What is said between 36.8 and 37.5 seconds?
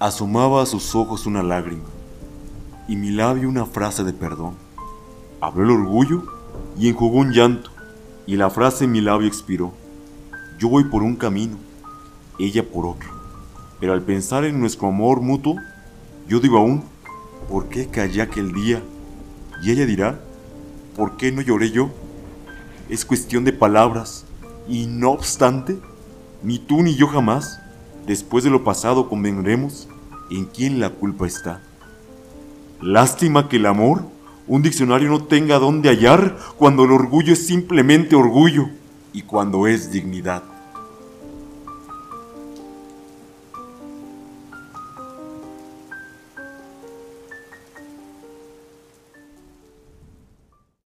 el orgullo es